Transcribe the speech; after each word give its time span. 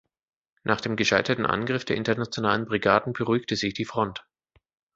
Nach 0.63 0.81
dem 0.81 0.95
gescheiterten 0.95 1.45
Angriff 1.45 1.85
der 1.85 1.95
Internationalen 1.95 2.65
Brigaden 2.65 3.13
beruhigte 3.13 3.55
sich 3.55 3.75
die 3.75 3.85
Front. 3.85 4.25